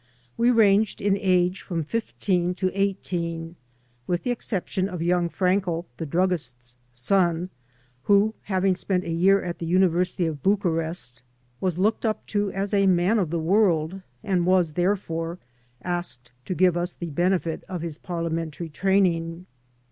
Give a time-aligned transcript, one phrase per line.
[0.35, 3.55] We ranged in age from fifteen to eighteen,
[4.07, 7.51] with the exception of yoimg Frankel, the druggist's son,
[8.05, 11.21] who, having spent a year at the university of Bucharest,
[11.59, 15.37] was looked up to aa a man of the world, and was, therefore,
[15.83, 19.45] asked to give us the benefit of his parliamentary training.